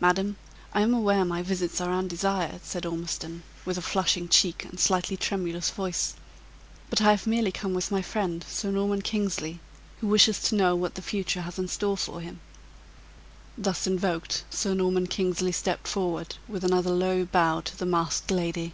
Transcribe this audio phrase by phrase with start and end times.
[0.00, 0.36] "Madam,
[0.72, 5.18] I am aware my visits are undesired," said Ormiston, with a flushing cheek and, slightly
[5.18, 6.14] tremulous voice;
[6.88, 9.60] "but I have merely come with my friend, Sir Norman Kingsley,
[10.00, 12.40] who wishes to know what the future has in store for him."
[13.58, 18.72] Thus invoked, Sir Norman Kingsley stepped forward with another low bow to the masked lady.